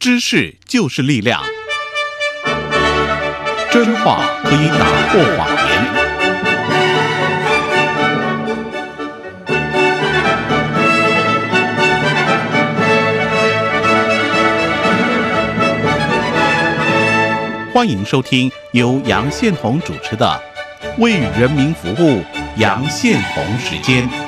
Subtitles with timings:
[0.00, 1.42] 知识就是力量，
[3.68, 5.66] 真话可以打破谎言。
[17.72, 20.40] 欢迎收听由杨宪宏主持的
[21.02, 22.22] 《为人民服务》
[22.56, 24.27] 杨宪宏时间。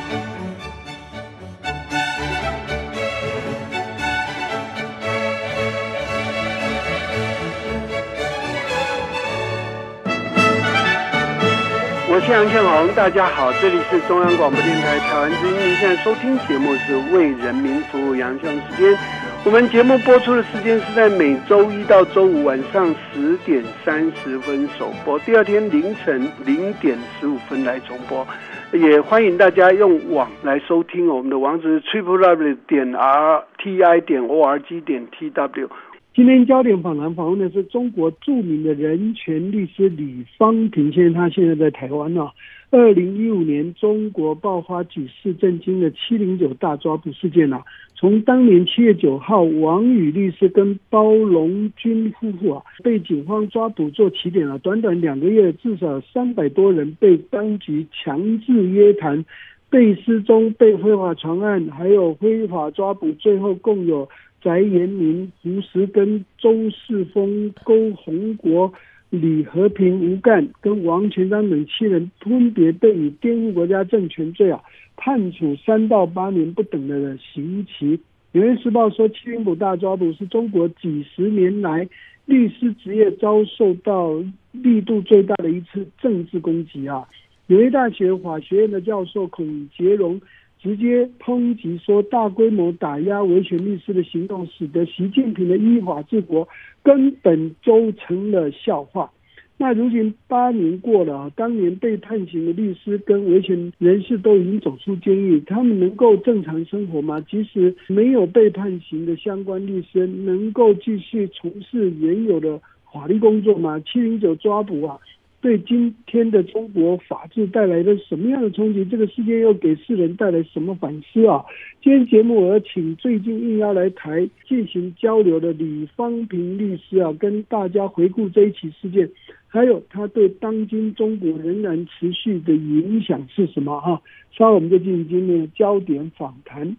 [12.97, 18.99] 大家好，这里是中央广播电台台湾之音，您现在收听节目是《为人民服务》杨宪时间。
[19.45, 28.27] 我们节目播出的时间是在每周一到周五晚上十点三十分首播，第二天凌晨零点十五分来重播。
[28.73, 35.71] 也欢迎大家用网来收听，我们的网址是 triple w 点 r t i 点 o r g 点 t w。
[36.13, 42.31] 今天焦点访谈访问的是中国著名的人权律师李方平先生，他现在在台湾啊。
[42.73, 47.61] 二零一五年中国爆发举世震惊的七零九大抓捕事件啊，
[47.97, 59.25] 从当年七月九号王宇律师跟包龙军夫妇啊被警方抓捕做起点啊，短短两个月，至少三百多人被当局强制约谈、
[59.69, 64.09] 被失踪、被非法传案，还有非法抓捕，最后共有。
[64.43, 68.73] 翟延明、胡石根、周世峰、勾洪国、
[69.11, 74.61] 李和平、吴干跟王全章等七人分别被以颠覆国家政权罪啊
[74.97, 77.97] 判处三到八年不等的刑期。
[78.31, 81.89] 《纽约时报》说，七零五大抓捕是中国几十年来
[82.27, 84.23] 律师职业遭受到
[84.53, 87.05] 力度最大的一次政治攻击啊！
[87.49, 90.21] 纽约大学法学院的教授孔杰荣。
[90.63, 96.47] 直接抨击说，大规模打压维权律师的行动，使得习近平的依法治国
[96.83, 99.11] 根本都成了笑话。
[99.57, 107.21] 那如今八年过了，当年被判刑的律师跟维权人士都已经走出监狱，他们能够正常生活吗？
[107.21, 112.59] 即使没有被判刑的相关律师，能够继续从事原有的
[112.91, 113.79] 法律工作吗？
[113.81, 114.99] 七零九抓捕啊！
[115.41, 118.85] 对今天的中国法治带来了什么样的冲击？
[118.85, 121.43] 这个事件又给世人带来什么反思啊？
[121.83, 129.11] 今天节目我要请最近应邀来台进行交流的李方平律师啊，跟大家回顾这一起事件，
[129.49, 133.81] 还有他对当今中国仍然持续的影响是什么？
[133.81, 134.03] 哈，
[134.37, 136.77] 稍后我们就进行今天的焦点访谈。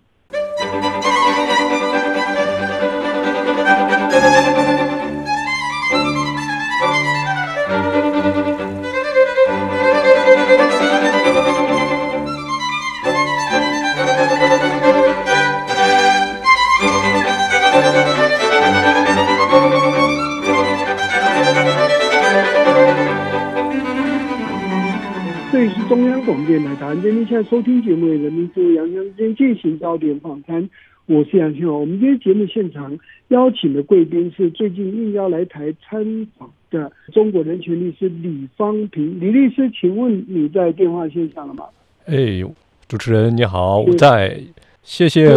[26.92, 30.70] 广播电台台湾今天现在收听节目的人民服务杨洋之间进行焦点访谈，
[31.06, 31.78] 我是杨庆豪。
[31.78, 32.98] 我们今天节目现场
[33.30, 39.18] 邀请的贵宾是最近应邀来台参访的中国人权律师李方平。
[39.22, 41.64] 李律师，请问你在电话线上了吗？
[42.08, 42.44] 哎，
[42.90, 44.38] 主持人你好，我在。
[44.84, 45.30] 谢谢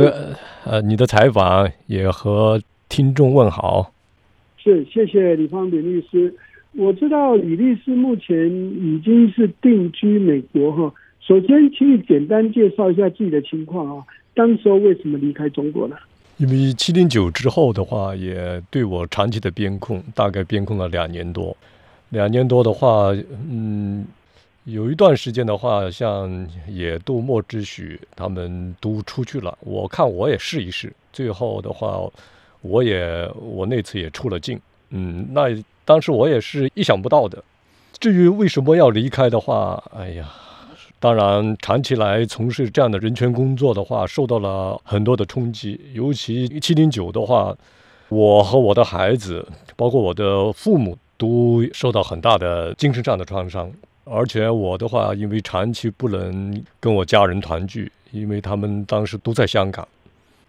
[0.64, 3.92] 呃你的采访，也和听众问好。
[4.56, 6.34] 是，谢谢李方平律师。
[6.72, 10.92] 我知道李律师目前已经是定居美国哈。
[11.26, 14.04] 首先，请你简单介绍一下自己的情况啊。
[14.34, 15.96] 当时为什么离开中国呢？
[16.36, 21.56] 因为七零九之后的话，也对我长期的边控，大概边控了两年多。
[22.10, 23.14] 两年多的话，
[23.50, 24.04] 嗯，
[24.64, 29.56] 有一段时间的话，像也杜莫之许他们都出去了。
[29.60, 30.92] 我看我也试一试。
[31.12, 31.98] 最后的话，
[32.60, 34.60] 我也我那次也出了境。
[34.90, 35.48] 嗯，那。
[35.86, 37.44] 当时我也是意想不到的。
[38.00, 40.32] 至于为什么要离开的话，哎呀，
[41.04, 45.78] 当然长期来从事这样的人权工作的话，受到了很多的冲击。
[45.92, 47.54] 尤其七零九的话，
[48.08, 49.46] 我和我的孩子，
[49.76, 53.70] 包括我的父母，都受到很大的精神上的创伤。
[54.04, 59.86] 而且我的话，因为长期不能跟我家人团聚，因为他们当时都在香港，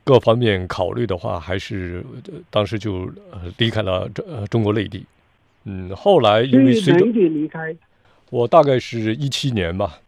[0.06, 2.02] 各方面考虑的话，还是
[2.50, 3.12] 当时就
[3.58, 5.04] 离开了中中国内地。
[5.66, 7.76] 嗯，后来因为随着离开，
[8.30, 10.00] 我大概是一七年吧，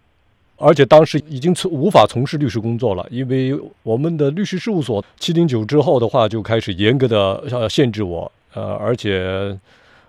[0.57, 9.56] 而且当时已经从无法从事律师工作了，因为我们的律师事务所七零九之后的话就开始严格的呃限制我，呃，而且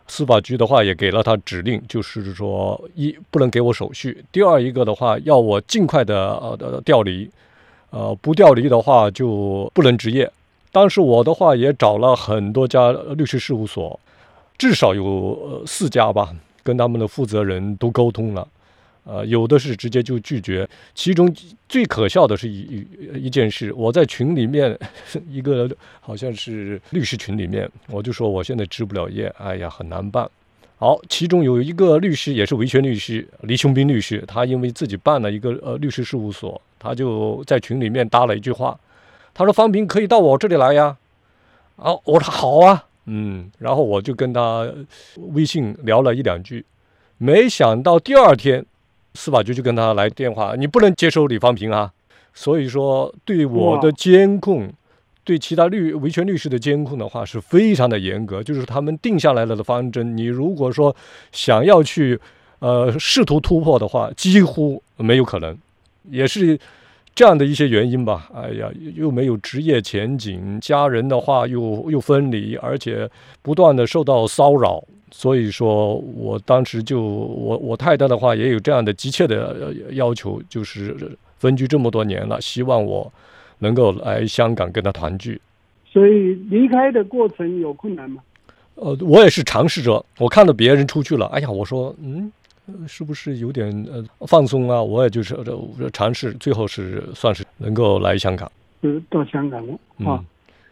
[0.07, 7.29] 司法局的话也给了他指令，就是说一不能给我手续，第二一个的话要我尽快的呃调离，
[7.91, 10.31] 呃不调离的话就不能执业。
[10.73, 14.01] 当时我的话也找了很多家律师事务所，
[14.57, 18.49] 至少有四家吧，跟他们的负责人都沟通了。
[19.11, 20.69] 呃，有的是直接就拒绝。
[20.95, 21.35] 其中
[21.67, 24.79] 最可笑的是一一一件事，我在群里面，
[25.31, 25.67] 一个
[25.99, 30.29] 好像是律师群里面，我就说我现在执不了业，哎呀，很难办。
[30.77, 38.79] 好，其中有一个律师也是维权律师，黎雄斌律师，他因为自己办了一个呃律师事务所，他就在群里面搭了一句话，
[39.33, 40.99] 他说方平可以到我这里来呀。
[41.77, 44.71] 啊，我说好啊，嗯，然后我就跟他
[45.33, 46.67] 微信聊了一两句，
[47.17, 48.67] 没想到第二天。
[49.19, 51.91] 司法局就跟他来电话，你不能接收李方平啊！
[52.33, 54.73] 所以说，对我的监控，
[55.25, 58.41] 对其他律维权律师的监控的话，是非常的严格。
[58.41, 60.95] 就是他们定下来了的方针，你如果说
[61.33, 62.17] 想要去
[62.61, 65.59] 呃试图突破的话，几乎没有可能。
[66.09, 66.57] 也是
[67.13, 68.31] 这样的一些原因吧。
[68.33, 73.11] 哎呀，又没有职业前景，家人的话又又分离，而且
[73.43, 74.85] 不断的受到骚扰。
[75.11, 80.97] 所以说我当时就我我太太的话也有这样的急切的要求，就是
[81.39, 83.13] 分居这么多年了，希望我
[83.59, 85.41] 能够来香港跟她团聚。
[85.91, 88.23] 所以离开的过程有困难吗？
[88.75, 92.31] 呃，我也是尝试着，我看到别人出去了，哎呀，我说嗯，
[92.87, 94.83] 是不是有点呃放松啊？
[94.83, 95.37] 我也就是
[95.93, 98.51] 尝试，最后是算是能够来香港，
[98.83, 99.73] 是到香港了
[100.11, 100.25] 啊。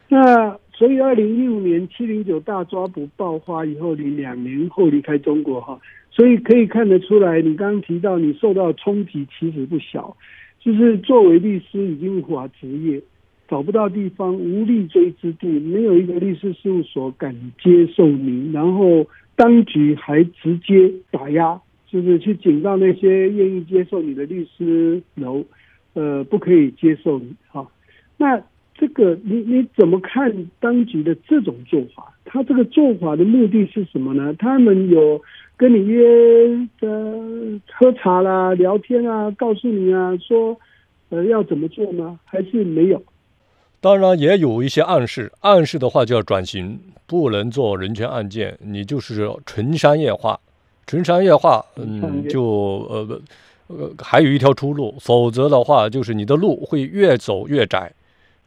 [0.08, 0.56] 那。
[0.78, 5.80] 所以，二零一五年七零九大抓捕爆发以后，你两年后离开中国哈，
[6.10, 10.14] 所以可以看得出来，你刚刚提到你受到冲击其实不小，
[10.60, 13.00] 就是作为律师已经无法执业，
[13.48, 25.42] 找不到地方，无立锥之地，没有一个律师事务所敢接受你，然后当局还直接打压，就是去警告那些愿意接受你的律师楼，
[25.94, 27.66] 呃，不可以接受你哈，
[28.18, 28.42] 那。
[28.78, 30.30] 这个你你怎么看
[30.60, 32.12] 当局的这种做法？
[32.24, 34.34] 他这个做法的目的是什么呢？
[34.38, 35.22] 他们有
[35.56, 36.04] 跟你约
[36.80, 40.56] 呃喝茶啦、聊天啊，告诉你啊，说
[41.08, 42.18] 呃要怎么做吗？
[42.24, 43.02] 还是没有？
[43.80, 50.38] 当然也有一些暗示，暗示的话就要转型，不能做人权案件，你就是纯商业化，
[50.86, 52.42] 纯商业化，嗯，就
[52.90, 53.20] 呃
[53.68, 57.92] 呃还有一条出路，否则的话就是你的路会越走越窄。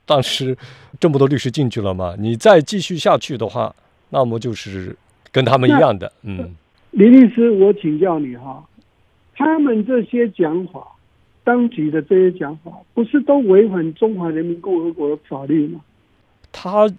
[0.10, 0.58] 当时
[1.00, 3.76] 这么多律师进去了嘛，你再继续下去的话，
[4.10, 4.96] 那么就是
[5.32, 6.12] 跟他们一样的。
[6.24, 6.56] 嗯，
[6.90, 8.68] 李律师，我请教你哈，
[9.36, 10.88] 他们这些讲法，
[11.44, 15.80] 当局的这些讲法，不是都违反中华人民共和国的法律吗？
[16.52, 16.90] 他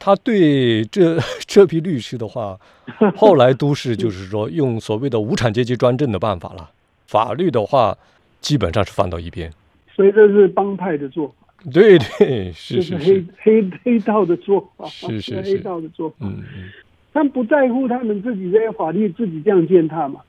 [0.00, 2.58] 他对这 这批律师的话，
[3.14, 6.70] 后来都是就是说用所谓的无产阶级专政的办法了，
[7.06, 7.96] 法律的话
[8.40, 9.52] 基本上是放到一边。
[9.94, 11.45] 所以这是帮派的做法。
[11.72, 16.16] 对对，是是黑黑 黑道的做法，是是 黑道的做法。
[16.20, 16.70] 嗯嗯，
[17.12, 20.20] 他们不在乎他们自己这些法律，自己这样践踏嘛？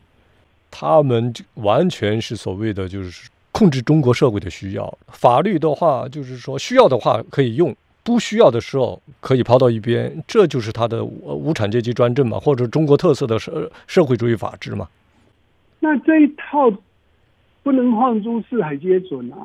[0.72, 4.98] 他们完全是所谓的就是控制中国社会的需要。
[5.08, 10.24] 法律的话，就是说需要的话可以用，不需要的时候可以抛到一边。
[10.28, 14.88] 这就是他的无产阶级专政嘛，或者中国特色的社社会主义法治嘛。
[15.80, 16.72] 那这一套
[17.64, 19.38] 不能放诸四海皆准啊！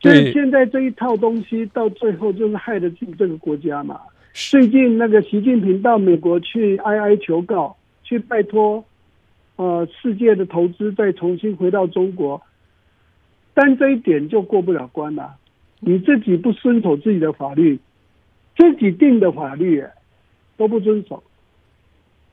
[0.00, 4.00] 所以现在这一套东西到最后就是害得进这个国家嘛。
[4.34, 8.84] 最近那个习近平到美国去哀哀求告，去拜托，
[9.56, 12.42] 呃，世界的投资再重新回到中国，
[13.54, 15.36] 但这一点就过不了关了。
[15.80, 17.78] 你自己不遵守自己的法律，
[18.58, 19.82] 自己定的法律
[20.58, 21.22] 都不遵守，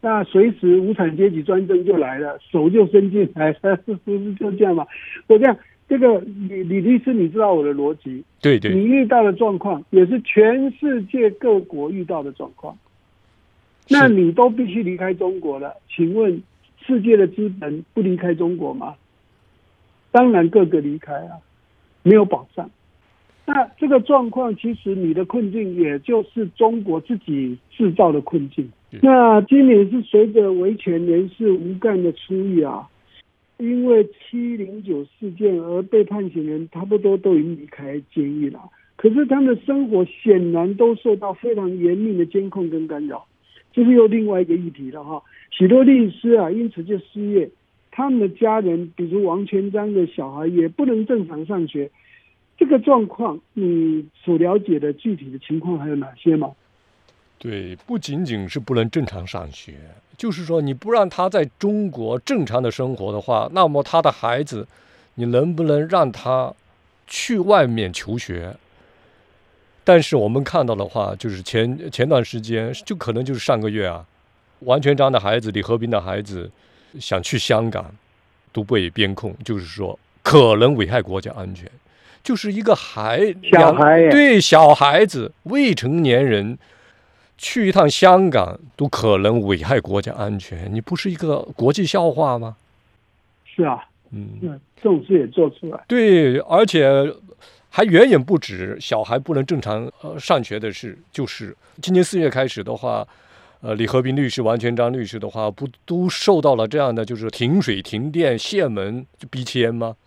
[0.02, 3.54] 那随时无产阶级专政就来了，手就伸进来，
[3.86, 4.86] 是不是就这样嘛？
[5.28, 5.58] 我这样。
[5.94, 6.20] 这个
[6.50, 8.24] 李李律师，你知道我的逻辑？
[8.42, 12.76] 对对，你遇到的状况也是全世界各国遇到的状况。
[13.88, 16.42] 那你都必须离开中国了，请问
[16.84, 18.96] 世界的资本不离开中国吗？
[20.10, 21.38] 当然各个离开啊，
[22.02, 22.72] 没有保障。
[23.46, 28.68] 那这个状况，其实你的困境也就是中国自己制造的困境。
[29.04, 32.90] 那今年是随着维权人士吴干的出狱啊。
[33.58, 38.60] 因为七零九事件而被判刑人差不多都已经离开监狱了，
[38.96, 43.26] 可是他们的生活显然都受到非常严密的监控跟干扰，
[43.72, 45.22] 这是又另外一个议题了哈。
[45.52, 47.50] 许多律师啊，因此就失业，
[47.92, 51.92] 他们的家人，比如王全章的小孩也不能正常上学，
[52.58, 56.52] 这个状况你所了解的具体的情况还有哪些吗？
[57.38, 59.74] 对，不仅仅是不能正常上学，
[60.18, 64.66] 就是说你不让他在中国正常的生活的话，那么他的孩子，
[65.16, 66.54] 你能不能让他
[67.06, 68.56] 去外面求学？
[69.84, 74.06] 但是我们看到的话，就是前前段时间，就可能就是上个月啊，
[74.60, 76.50] 王全璋的孩子李和平的孩子
[76.98, 77.94] 想去香港，
[78.54, 81.70] 都被边控，就是说可能危害国家安全，
[82.24, 86.58] 就是一个孩小孩对小孩子未成年人
[87.44, 92.56] 去一趟香港都可能危害国家安全，你不是一个国际笑话吗？
[93.44, 96.90] 是啊，嗯，嗯，这种事也做出来，对，而且
[97.70, 103.06] 还远远不止小孩不能正常呃上学的事，就是今年四月开始的话，
[103.60, 109.98] 呃，李和平律师、王全章律师的话，不都受到了这样的就是停水、停电、限门就逼迁吗？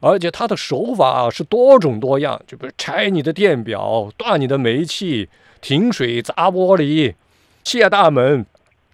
[0.00, 5.28] 而且他的手法啊是多种多样，就比如拆你的电表、断你的煤气、
[5.62, 7.14] 停水、砸玻璃、
[7.64, 8.44] 卸大门、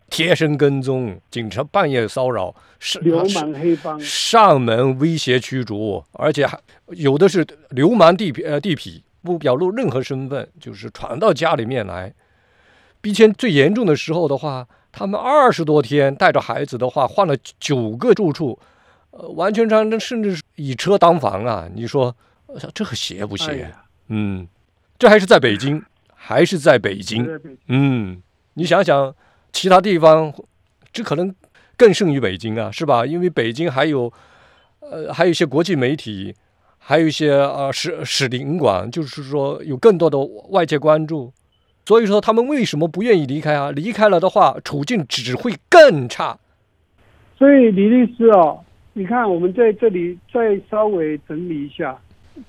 [0.08, 12.12] 贴身跟踪、警察半夜骚扰、是流氓黑帮，上门威胁驱逐，而且还有的是流氓地痞呃地痞，不表露任何身份，就是闯到家里面来。
[13.00, 18.58] 逼迁最严重的时候的话，他们二十多天带着孩子的话，换了九个住处，
[19.12, 21.68] 呃，完全上甚至是以车当房啊！
[21.74, 22.14] 你说
[22.46, 23.62] 呃这个邪不邪？
[23.62, 23.74] 哎，
[24.08, 24.46] 嗯，
[24.98, 25.82] 这还是在北京，
[26.28, 27.26] 还是在北京。
[27.68, 28.20] 嗯，
[28.52, 29.14] 你想想，
[29.50, 30.30] 其他地方
[30.92, 31.34] 这可能
[31.74, 33.06] 更胜于北京啊，是吧？
[33.06, 34.12] 因为北京还有，
[34.80, 36.34] 呃，还有一些国际媒体，
[36.76, 40.18] 还有一些呃使使领馆，就是说有更多的
[40.50, 41.32] 外界关注。
[41.86, 43.70] 所以说，他们为什么不愿意离开啊？
[43.70, 46.38] 离开了的话，处境只会更差。
[47.38, 48.60] 所以李律师哦，
[48.92, 51.98] 你看我们在这里再稍微整理一下，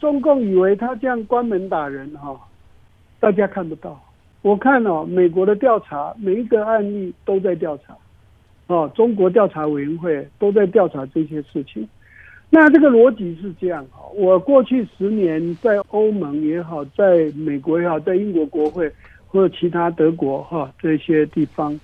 [0.02, 2.38] 中共以为他这样关门打人哈、
[3.20, 4.02] 大家看不到。
[4.42, 7.96] 我看哦，美国的调查每一个案例都在调查，
[8.68, 11.88] 哦，中国调查委员会都在调查这些事情。
[12.50, 18.92] 那这个逻辑是这样哈，我过去十年在欧盟也好，在美国也好，在英国国会
[19.28, 21.78] 或者其他德国哈这些地方，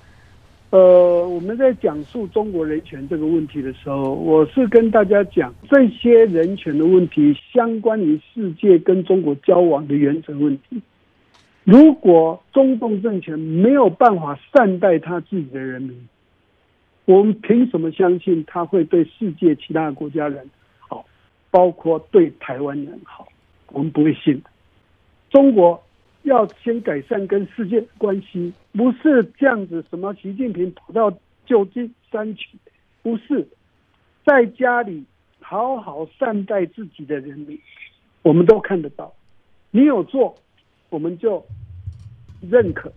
[0.70, 10.82] 呃，我们在讲述中国人权这个问题的时候，我是跟大家讲这些人权的问题，相关于世界跟中国交往的原则问题。
[11.66, 16.08] 如果中共政权没有办法善待他自己的人民，
[17.06, 20.48] 我们凭什么相信他会对世界其他国家人
[20.80, 21.04] 好，
[21.50, 23.28] 包括对台湾人好？
[23.70, 24.50] 我们不会信的。
[25.32, 25.84] 中国
[26.22, 29.84] 要先改善跟世界关系，不是这样子。
[29.90, 31.12] 什么习近平跑到
[31.48, 32.58] 旧金山去，
[33.02, 33.48] 不是
[34.24, 35.04] 在家里
[35.42, 37.60] 好好善待自己的人民，
[38.22, 39.12] 我们都看得到。
[39.72, 40.36] 你有做，
[40.96, 41.46] 我们就
[42.50, 42.90] 认可；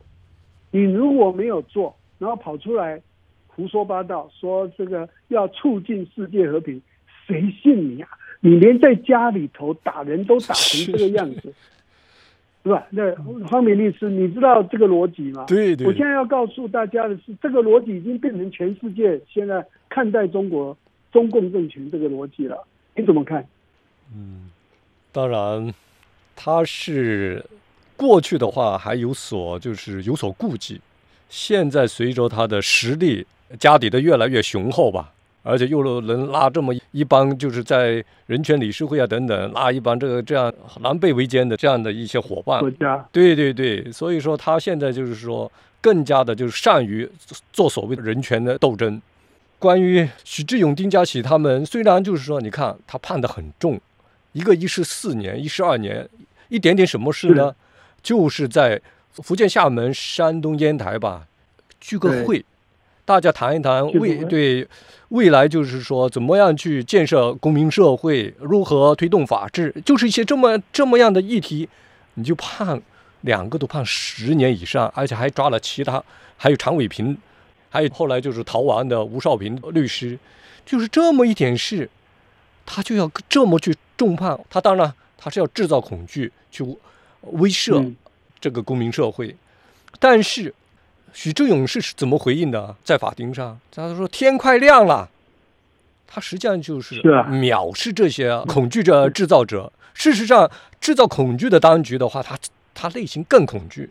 [0.70, 3.02] 你如果没有做，然后跑出来
[3.48, 6.80] 胡说八道，说这个要促进世界和平，
[7.26, 8.08] 谁信你啊？
[8.38, 11.52] 你连在家里头打人都打成这个样子，
[12.62, 12.86] 是吧？
[12.90, 13.12] 那
[13.48, 15.44] 方明律师，你知道这个逻辑吗？
[15.48, 20.76] 对对我现在要告诉大家的是，这个逻辑已经变成全世界现在看待中国
[21.10, 22.64] 中共政权这个逻辑了。
[22.94, 23.44] 你怎么看？
[24.14, 24.50] 嗯
[25.10, 25.74] 当然，
[26.36, 27.44] 他是
[27.98, 30.80] 过去的话还有所就是有所顾忌，
[31.28, 33.26] 现在随着他的实力
[33.58, 35.12] 家底的越来越雄厚吧，
[35.42, 42.60] 而且又能拉这么一帮就是在人权理事会啊等等拉一帮这个这样狼狈为奸的这样的一些伙伴。
[42.60, 43.04] 国，家。
[43.10, 45.50] 对对对，所以说他现在就是说
[45.80, 47.08] 更加的就是善于
[47.52, 49.02] 做所谓的人权的斗争。
[49.58, 53.80] 关于许志勇、丁家喜他们，虽然就是说，你看他判的很重，
[54.32, 56.08] 一个一十四年，一十二年，
[56.48, 57.52] 一点点什么事呢？
[58.02, 61.26] 就是在福建厦门、山东烟台吧，
[61.80, 62.44] 聚个会，
[63.04, 64.66] 大家谈一谈未对
[65.08, 71.68] 未来就是说怎么样去建设公民社会，如何推动法治，就是一些这么这么样的议题，
[72.14, 72.80] 你就判
[73.22, 76.02] 两个都判十年以上，而且还抓了其他，
[76.36, 77.16] 还有常伟平，
[77.70, 80.18] 还有后来就是逃亡的吴少平律师，
[80.64, 81.90] 就是这么一点事，
[82.64, 86.64] 他就要这么去重判，他当然他是要制造恐惧，去
[87.22, 87.96] 威慑嗯
[88.40, 89.34] 这个公民社会，
[89.98, 90.54] 但是
[91.12, 92.76] 许志勇是怎么回应的？
[92.84, 95.08] 在法庭上，他说天快亮了。
[96.06, 99.70] 他实际上就是藐视这些恐惧的制造者。
[99.92, 102.38] 事实上，制造恐惧的当局的话，他
[102.72, 103.90] 他内心更恐惧。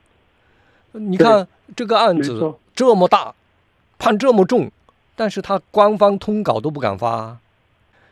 [0.93, 3.35] 你看这个案子这么大，
[3.99, 4.71] 判这么重，
[5.15, 7.37] 但是他官方通稿都不敢发，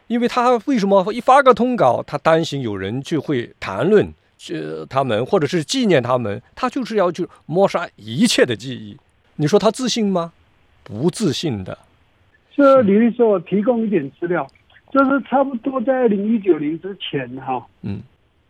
[0.07, 4.13] 因为他为什么一发个通稿，他担心有人就会谈论
[4.53, 8.97] 呃他们，或者是纪念他们，他就是要去抹杀一切的记忆。
[9.37, 10.33] 你说他自信吗？
[10.83, 11.77] 不自信的。
[12.55, 14.47] 这李律师，我提供一点资料，
[14.91, 18.01] 就是差不多在二零一九年之前哈，嗯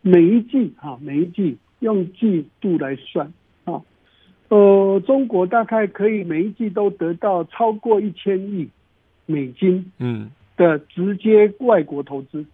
[0.01, 3.31] 每一季哈，每一季用季度来算
[3.63, 3.81] 啊，
[4.49, 8.69] 呃，中国大概可以每一季都得到超过一千亿
[9.25, 12.45] 美金嗯的直接外国投资，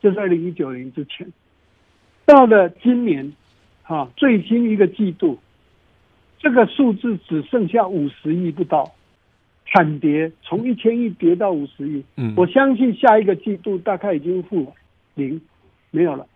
[0.00, 1.30] 就是二零一九年之前。
[2.24, 3.32] 到了今年，
[3.82, 5.38] 哈、最新一个季度，
[6.38, 8.92] 这个数字只剩下五十亿不到，
[9.66, 12.04] 惨跌，从一千亿跌到五十亿。
[12.16, 14.72] 嗯，我相信下一个季度大概已经负
[15.14, 15.40] 零，
[15.90, 16.26] 没有了，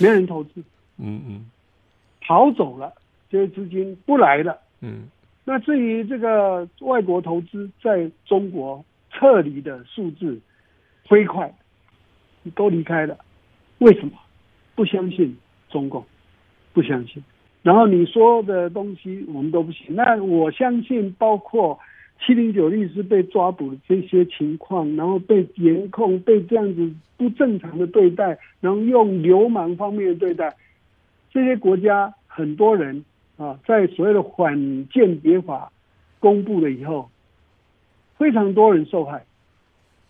[0.00, 0.60] 没人投资，
[0.98, 1.50] 嗯嗯
[2.20, 2.92] 逃走了，
[3.30, 4.58] 这些资金不来了。
[4.80, 5.08] 嗯
[5.44, 10.40] 那至于这个外国投资在中国撤离的数字
[11.08, 11.52] 飞快，
[12.54, 13.18] 都离开了，
[13.78, 14.12] 为什么？
[14.74, 15.36] 不相信
[15.68, 16.04] 中共，
[16.72, 17.22] 不相信。
[17.62, 19.94] 然后你说的东西我们都不信。
[19.94, 21.78] 那我相信，包括
[22.24, 30.56] 七零九律师被抓捕这些情况，然后被严控、被这样子不正常的对待，然后用流氓方面的对待，
[31.30, 33.04] 这些国家很多人
[33.36, 35.70] 啊，在所谓的反间谍法
[36.18, 37.10] 公布了以后，
[38.16, 39.24] 非常多人受害，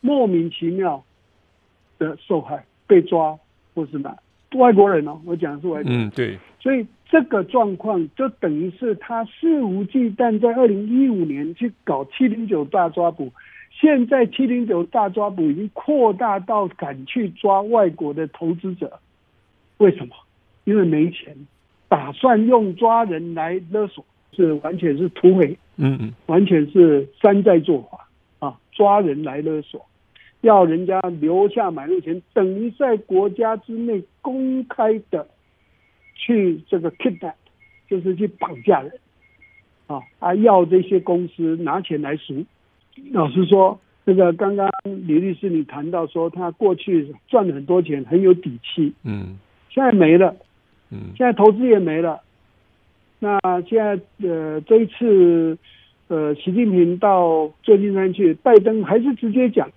[0.01, 1.05] 莫名其妙
[1.99, 3.39] 的受害，被抓
[3.75, 4.17] 或是哪
[4.55, 13.33] 外国人哦，我讲的是外国人，嗯，对，所以这个状况就等于是他肆无忌惮在二零一五年去搞七零九大抓捕，
[13.71, 18.99] 现在七零九大抓捕已经扩大到敢去抓外国的投资者，
[19.79, 20.15] 为什么？
[20.65, 21.35] 因为没钱，
[21.89, 29.85] 打算用抓人来勒索，是完全是土匪，嗯嗯完全是山寨做法啊，抓人来勒索，
[30.43, 35.27] 要人家留下买路钱，等于在国家之内公开的
[36.15, 37.35] 去这个 kidnap，
[37.89, 38.93] 就是去绑架人
[39.87, 42.45] 啊啊，要这些公司拿钱来赎。
[43.13, 49.39] 老实说，这个刚刚李律师你谈到说他过去赚了很多钱，很有底气，嗯
[49.71, 50.37] 现在没了。
[50.91, 52.21] 嗯现在投资也没了。
[53.21, 55.57] 那现在呃，这一次
[56.09, 59.71] 呃，习近平到旧金山去，拜登还是直接讲，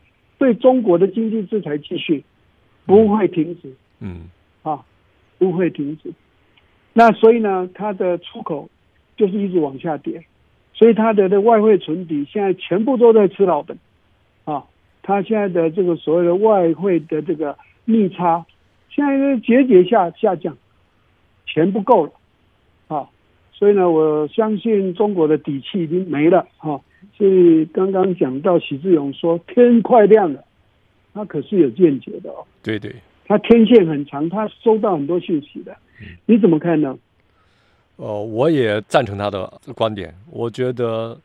[0.46, 2.24] 对中国的经济制裁继续，
[2.86, 4.30] 不会停止嗯
[4.62, 4.86] 啊，
[5.40, 6.14] 不会停止。
[6.94, 8.70] 那所以呢，它的出口
[9.18, 10.24] 就是一直往下跌，
[10.76, 13.76] 所以它的的外汇存底现在全部都在吃老本
[14.44, 14.66] 啊。
[15.02, 18.46] 它现在的这个所谓的外汇的这个逆差，
[18.92, 20.56] 现在是节节下下降。
[21.48, 22.12] 钱不够了，
[22.88, 23.10] 啊，
[23.58, 26.80] 所以呢，我相信中国的底气已经没了啊。
[27.18, 30.44] 所以刚刚讲到许志勇说天快亮了，
[31.14, 32.94] 他可是有见解的哦，对对，
[33.26, 35.76] 他天线很长，他收到很多讯息的，
[36.26, 36.98] 你怎么看呢？
[37.96, 40.14] 呃，我也赞成他的观点。
[40.30, 41.18] 我觉得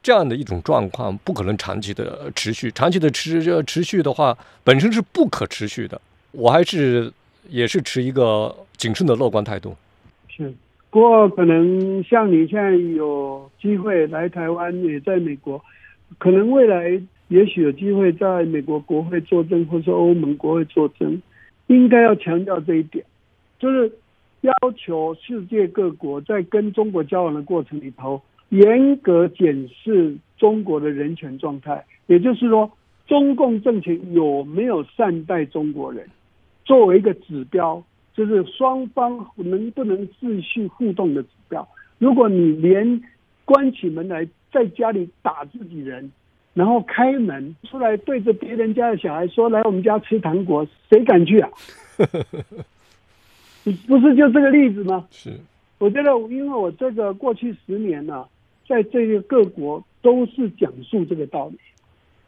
[0.00, 6.00] 这样的一种状况不可能长期的持续，长期的持持续的话，本身是不可持续的。
[6.30, 7.12] 我还是
[7.48, 9.74] 也是持一个谨慎的乐观态度。
[10.28, 10.54] 是，
[10.90, 15.62] 不过可能像你现在有机会来台湾，也在美国，
[16.18, 21.22] 可能未来也许有机会在美国国会作证，或是欧盟国会作证，
[21.68, 23.04] 应该要强调这一点，
[23.60, 23.92] 就是
[24.40, 32.68] 要求世界各国在跟中国交往的过程里头，严格检视中国的人权状态，也就是说，
[33.06, 36.04] 中共政权有没有善待中国人，
[36.64, 37.80] 作为一个指标。
[38.20, 41.66] 就是双方能不能继续互动的指标。
[41.96, 43.00] 如果你连
[43.46, 46.12] 关起门来在家里打自己人，
[46.52, 51.48] 然后开门出来对着别人家的小孩说：“来我们家吃糖果”，谁敢去啊？
[53.88, 55.06] 不是就这个例子吗？
[55.10, 55.40] 是，
[55.78, 58.26] 我觉得，因为我这个过去十年呢、
[58.68, 61.58] 在这个各国都是讲述这个道理，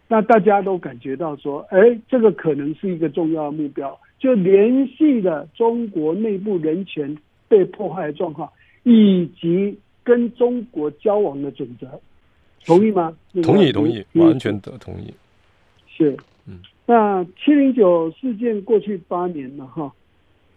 [0.08, 1.78] 那大家都感觉到说，哎，
[2.08, 4.00] 这个可能是一个重要的目标。
[4.22, 8.48] 就联系了中国内部人权被迫害的状况，
[8.84, 11.88] 以及跟中国交往的准则，
[12.64, 13.12] 同意吗？
[13.42, 15.12] 同意同意，完全的同意。
[15.88, 19.92] 是，嗯，那七零九事件过去八年了哈，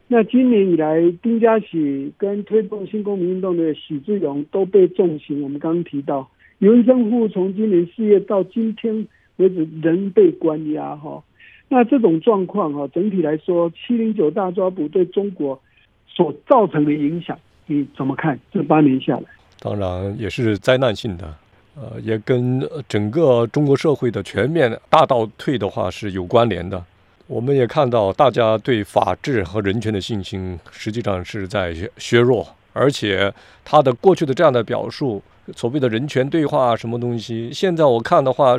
[0.08, 5.42] 那今年以来，丁家喜跟推动新公民运动的许志勇都被重刑。
[5.42, 11.24] 我们刚刚提到，尤文生户从今年四月到今天为止仍被关押哈。
[11.68, 15.60] 那这种状况哈，整体来说，七零九大抓捕对中国
[16.08, 18.40] 所造成的影响，你怎么看？
[18.54, 19.24] 这八年下来，
[19.60, 21.34] 当然也是灾难性的，
[21.76, 26.82] 呃，也跟整个中国社会的全面大倒退的话是有关联的。
[27.28, 35.20] 我们也看到，大家对法治和人权的信心实际上是在削弱，而且他的过去的这样的表述，
[35.56, 38.56] 所谓的人权对话什么东西，现在我看的话，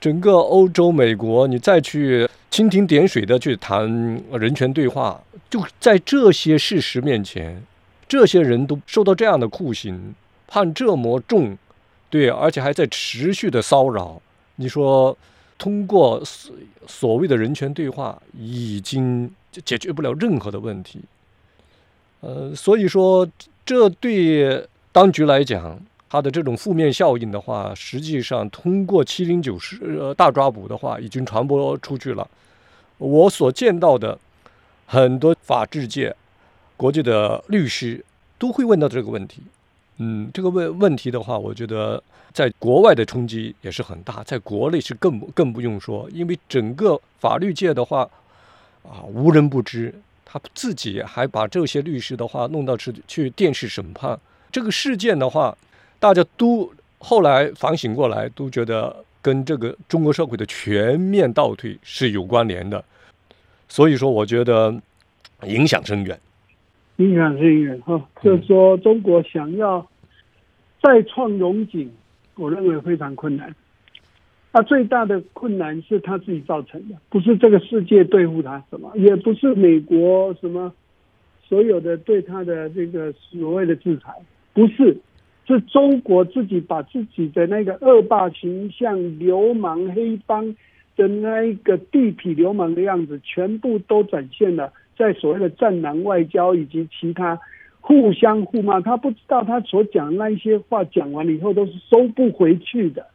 [0.00, 3.86] 整个欧洲、美国，你再去蜻蜓点水的去谈
[4.32, 7.62] 人权对话，就在这些事实面前，
[8.08, 10.14] 这些人都受到这样的酷刑，
[10.46, 11.56] 判这么重，
[12.08, 14.20] 对，而且还在持续的骚扰。
[14.56, 15.16] 你说，
[15.58, 16.54] 通过所
[16.86, 19.30] 所谓的人权对话，已经
[19.64, 21.00] 解决不了任何的问题。
[22.20, 23.28] 呃，所以说，
[23.64, 32.28] 这对当局来讲，它的这种负面效应的话，实际上通过七零九事呃大抓捕的话，已经传播出去了。
[32.98, 34.18] 我所见到的
[34.86, 36.14] 很多法治界、
[36.76, 38.04] 国际的律师
[38.38, 39.40] 都会问到这个问题。
[39.98, 48.00] 嗯，这个问问题的话，我觉得在国外的冲击也是很大，在国内是更更不用说，因为整个法律界的话
[48.82, 49.94] 啊，无人不知。
[50.24, 54.18] 他自己还把这些律师的话弄到去去电视审判
[54.52, 55.56] 这个事件的话，
[56.00, 62.84] 大家都后来反省过来，都觉得跟这个中国社会的全面倒退是有关联的。
[63.68, 64.74] 所以说，我觉得
[65.46, 66.18] 影响深远。
[66.96, 69.86] 影响深远哈，就是说中国想要
[70.82, 71.90] 再创荣景，
[72.34, 73.54] 我认为非常困难。
[74.52, 80.72] 他最大的困难是他自己造成的，不是这个世界对付他什么，也不是美国什么
[81.48, 84.12] 所有的对他的这个所谓的制裁，
[84.52, 84.96] 不是，
[85.46, 90.54] 是中国自己把自己的那个恶霸形象、流氓黑帮
[90.96, 97.38] 的那一个地痞流氓的样子，全部都展现了在所谓的战狼外交以及其他
[97.80, 98.80] 互相互骂。
[98.80, 103.06] 他不知道他所讲那一些话讲完了以后都是收不回去的。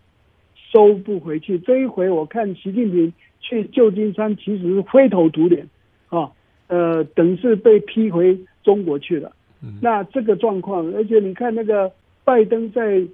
[0.73, 1.57] 收不回去。
[1.59, 5.65] 这一回我看习近平去旧金山，其实是灰头土脸，
[6.09, 6.29] 啊，
[6.67, 9.31] 呃，等是被批回中国去了。
[9.79, 11.89] 那这个状况，而且你看那个
[12.25, 13.07] 拜登在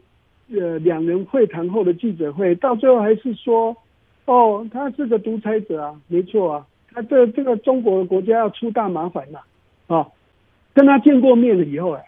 [0.51, 3.77] 呃两人会谈后的记者会，到最后还是说，
[4.25, 9.43] 哦，他是个独裁者啊，没错啊，他这这个中国的国家要出大麻烦了，
[9.85, 10.07] 啊，
[10.73, 12.03] 跟他见过面了以后，哎，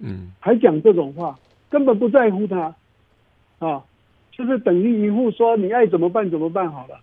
[0.00, 1.38] 嗯，还讲这种话，
[1.70, 2.74] 根本不在乎他，
[3.60, 3.82] 啊。
[4.32, 7.00] 就是等于一副说你爱怎么办怎么办好了，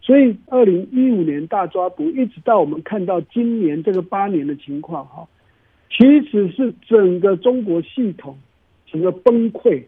[0.00, 5.28] 所以二零一五年大抓捕，一直到我们看到今年这个八年的情况哈，
[5.90, 8.38] 其实是整个中国系统
[8.90, 9.82] 整个崩溃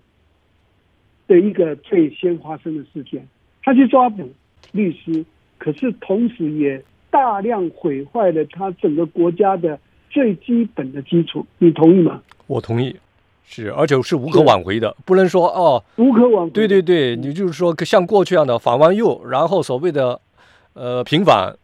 [1.26, 3.26] 的一个最先发生的事件。
[3.62, 4.28] 他去抓捕
[4.72, 5.24] 律师，
[5.58, 9.78] 可是同时也大量毁坏了他整个国家的
[10.10, 11.46] 最基本的基础。
[11.58, 12.22] 你同意吗？
[12.46, 12.96] 我同意。
[13.44, 16.50] 是，而且是无可挽回的，不能说哦，无可挽回。
[16.52, 20.18] 对对对，你就是说像过去一样的反完右，然后所谓的
[20.72, 21.54] 呃平反，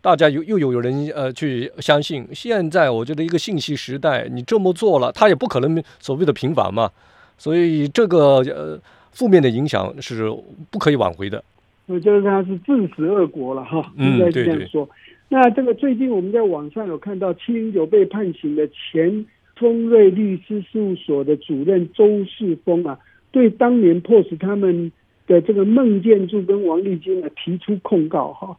[0.00, 2.26] 大家又又有人呃去相信。
[2.32, 6.90] 现在我觉得一个信息时代，你这么做了，他也不可能所谓的平反嘛，
[7.38, 8.80] 所以这个呃
[9.12, 10.30] 负面的影响是
[10.70, 11.42] 不可以挽回的。
[11.86, 14.88] 我觉得他是自食恶果了哈，应该这样说。
[15.28, 19.26] 那这个最近我们在网上有看到七零九被判刑的前。
[19.56, 22.98] 丰瑞律师事务所的主任周世峰啊，
[23.30, 24.90] 对当年迫使他们
[25.26, 28.56] 的这个孟建柱跟王立军啊提出控告哈，啊，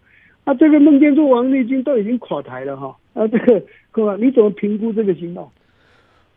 [0.60, 5.49] 这个孟建柱、王立军都已经垮台了哈，啊，这个各位你怎么评估这个情况？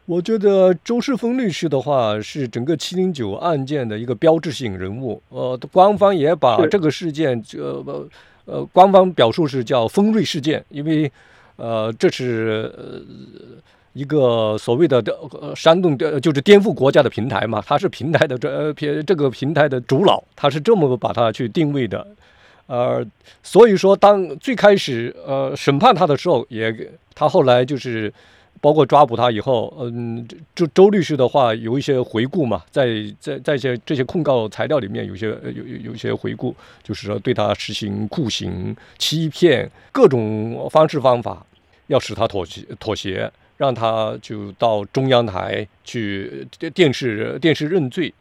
[0.06, 8.06] 我觉得周世峰律师的话是整个七零九案件的一个标志性人物，呃，官方也把这个事件呃
[8.44, 11.10] 呃，官方表述是叫丰瑞事件，因为
[11.56, 13.00] 呃这是呃。
[13.96, 15.00] 一个所谓的
[15.40, 22.04] 呃煽动的，就是颠覆国家的平台嘛，它是平台的这呃平这个平台的主脑，他是这么把它去定位的，
[22.66, 23.04] 呃，
[23.42, 26.74] 所以说当最开始呃审判他的时候，也
[27.14, 28.12] 他后来就是
[28.60, 41.44] 包括抓捕他以后，嗯，周周律师的话有一些回顾嘛，在在在一些这些控告材料里面有些有有有些回顾，就是说对他实行酷刑、欺骗各种方式方法，
[41.88, 43.30] 要使他妥协妥协。
[43.56, 48.12] 让他就到中央台去电视电视认罪，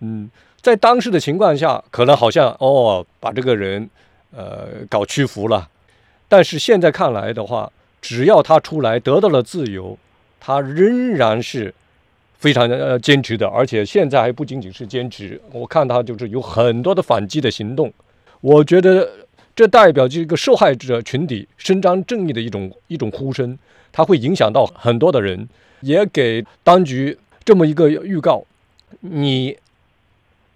[0.00, 0.28] 嗯，
[0.60, 3.88] 在当时的情况下，可能好像哦把这个人
[4.36, 5.68] 呃搞屈服了，
[6.28, 7.70] 但是现在看来的话，
[8.02, 9.96] 只要他出来得到了自由，
[10.40, 11.74] 他仍然是
[12.38, 17.92] 非常呃坚持的，而且现在还不仅仅是坚持，我看他就是有很多的反击的行动，
[18.40, 19.08] 我觉得
[19.56, 23.58] 这代表这个受害者群体伸张正义的一种一种呼声。
[23.90, 25.48] 它会影响到很多的人，
[25.80, 28.44] 也给当局这么一个预告：
[29.00, 29.56] 你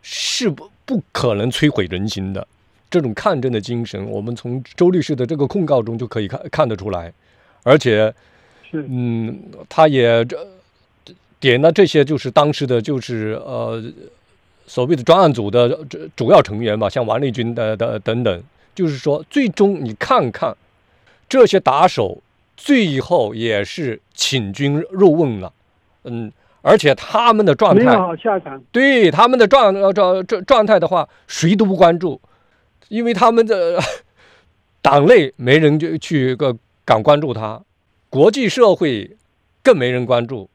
[0.02, 2.46] 是不不可能摧毁人心的。
[2.90, 7.10] 这种抗争的精神，我们从周律师的这个控告中就可以看看得出来。
[7.62, 8.12] 而且，
[8.72, 10.36] 嗯，他也这
[11.40, 13.82] 点了这些，就是当时的就是呃
[14.66, 18.42] 所谓的专案组的主主要成员吧，像王立军的的等等，
[18.74, 20.54] 就是说，最终你看看
[21.28, 22.20] 这些打手，
[22.56, 25.52] 最后也是请君入瓮了，
[26.04, 26.30] 嗯，
[26.62, 28.62] 而且他们的状态没有好下场。
[28.70, 32.20] 对他们的状呃状状状态的话，谁都不关注，
[32.88, 33.78] 因为他们的
[34.80, 37.62] 党内没人就去个敢关注他，
[38.08, 39.16] 国际社会
[39.62, 40.48] 更没人关注，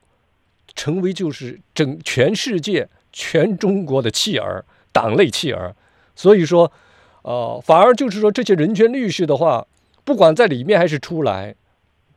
[0.75, 5.75] 成为就是整全世界全中国的弃儿，党内弃儿。
[6.15, 6.71] 所以说，
[7.21, 9.67] 呃，反而就是说这些人权律师的话，
[10.03, 11.55] 不管在里面还是出来，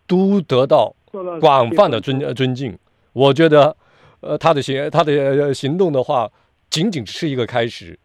[0.07, 0.95] 都得到
[1.41, 2.79] 广泛的尊呃尊敬。
[3.13, 3.77] 我觉得，
[4.21, 6.31] 呃，他的行他的呃行动的话，
[6.69, 7.99] 仅仅是一个开始。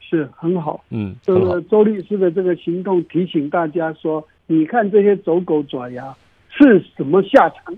[0.00, 0.82] 是很好。
[0.90, 1.60] 嗯，这很好个。
[1.62, 6.16] 周律师的这个行动提醒大家说，你看这些走狗爪牙
[6.48, 7.76] 是什么下场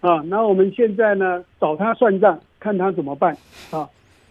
[0.00, 0.22] 啊？
[0.26, 3.36] 那我们现在呢找他算账，看他怎么办
[3.70, 3.88] 啊？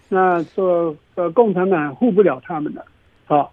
[0.09, 2.85] 那这呃共产党护不了他们了
[3.27, 3.47] 啊。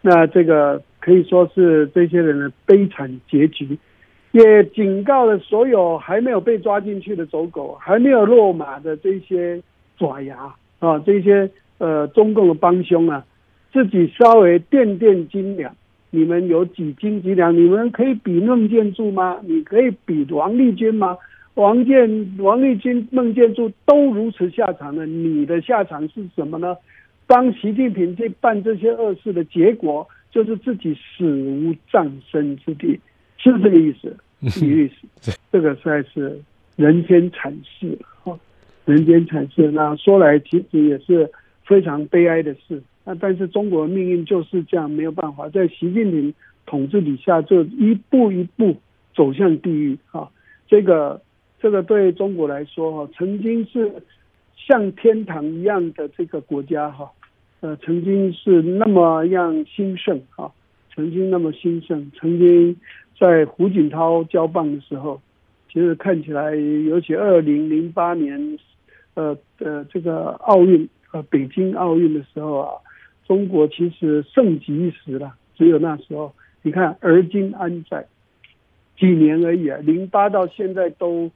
[0.00, 3.78] 那这个可以说是这些人的悲惨结局，
[4.32, 9.62] 也警告了所有还没有被抓进去的走狗，还没有落马的这些
[9.96, 13.24] 爪牙啊，这些呃中共的帮凶啊，
[13.72, 15.74] 自己稍微垫垫斤两。
[16.10, 17.54] 你们有几斤几两？
[17.56, 19.38] 你们可以比孟建柱吗？
[19.44, 21.16] 你可以比王立军吗？
[21.54, 26.76] 王建、王立军、孟建柱都如此下场了，你的下场是什么呢？
[27.26, 32.98] 帮习近平去办这些恶事的结果，就是自己死无葬身之地，
[33.50, 34.16] 是这个意思，
[34.60, 35.38] 这个意思。
[35.50, 36.40] 这个实在是
[36.76, 38.38] 人间惨事哈，
[38.84, 39.70] 人间惨事。
[39.70, 41.30] 那说来其实也是
[41.64, 42.82] 非常悲哀的事。
[43.04, 46.32] 那但是中国的命运就是这样，没有办法，在习近平
[46.66, 48.76] 统治底下，就一步一步
[49.14, 50.28] 走向地狱啊！
[50.68, 51.20] 这个
[51.60, 53.92] 这个对中国来说哈，曾经是
[54.56, 57.10] 像天堂一样的这个国家哈，
[57.60, 60.50] 呃，曾经是那么样兴盛哈，
[60.94, 62.76] 曾经那么兴盛，曾经
[63.18, 65.20] 在胡锦涛交棒的时候，
[65.72, 68.58] 其实看起来，尤其二零零八年，
[69.14, 72.72] 呃呃，这个奥运呃北京奥运的时候啊，
[73.26, 75.34] 中国其实盛极一时了。
[75.56, 78.06] 只有那时候，你看而今安在？
[78.98, 81.28] 几年而已啊，零八到现在都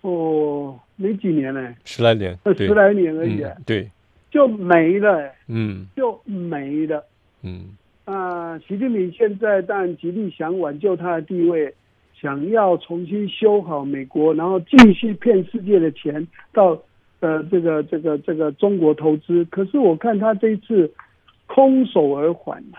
[0.00, 3.90] 哦没几年呢，十来年，呃对十来年而已啊，嗯，对，
[4.30, 7.04] 就没了，嗯就没了。
[7.42, 7.76] 嗯
[8.12, 11.72] 那，习近平现在当然极力想挽救他的地位，
[12.12, 16.76] 想要重新修好美国，然后继续骗世界的钱到
[17.20, 19.44] 呃这个这个这个中国投资。
[19.44, 20.92] 可是我看他这一次
[21.46, 22.78] 空手而还呐、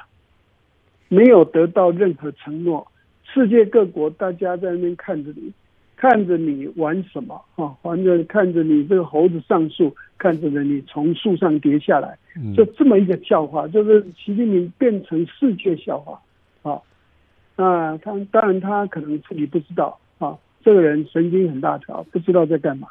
[1.07, 2.85] 没有得到任何承诺。
[3.23, 5.53] 世界各国大家在那边看着你，
[6.01, 7.77] 看着你玩什么啊？
[7.83, 12.17] 玩着看着你这个猴子上树，看着你从树上跌下来。
[12.35, 16.19] 嗯，就这么一个笑话，就是习近平变成世界笑话
[16.63, 16.81] 啊。
[17.55, 22.87] 那他当然他可能自己不知道啊，这个人神经很大条，不知道在干嘛。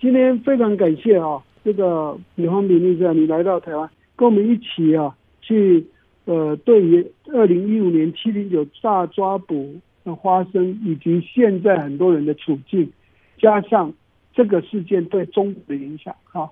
[0.00, 5.84] 今天非常感谢啊，这个李方明律师，你来到台湾，跟我们一起啊去
[6.26, 12.92] 呃，对于二零一五年七零九大抓捕的发生，以及现在很多人的处境，
[13.38, 13.92] 加上
[14.32, 16.50] 这个事件对中国的影响啊。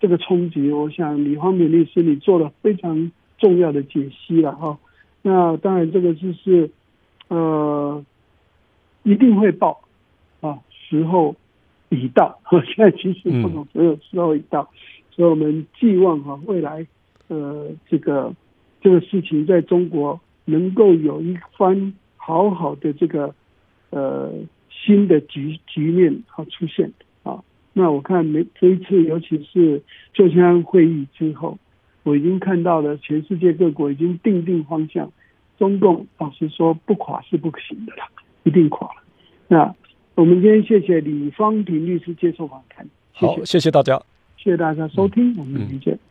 [0.00, 4.78] 这个冲击，我想李方敏律师你做了非常重要的解析了哈。
[5.20, 6.70] 那当然，这个就是
[7.28, 8.02] 呃
[9.02, 9.82] 一定会报
[10.40, 11.36] 啊，时候
[11.90, 12.40] 已到。
[12.74, 14.70] 现在其实不懂，只有时候已到，
[15.10, 16.86] 所以我们寄望哈未来
[17.28, 18.34] 呃这个
[18.80, 23.34] 这个事情在中国能够有一番好好的这个
[23.88, 24.30] 呃
[24.68, 27.42] 新的局局面好出现啊。
[27.72, 31.58] 那我看每这一次，尤其是旧金山会议之后，
[32.02, 35.10] 我已经看到了全世界各国已经定定方向，
[35.58, 38.04] 中共老实说不垮是不行的了，
[38.44, 39.02] 一定垮了。
[39.48, 39.74] 那
[40.14, 44.00] 我们今天谢谢李方平律师接受访谈，谢好谢，谢谢大家。
[44.36, 45.94] 谢谢大家收听，我们明天见。
[45.94, 46.09] 无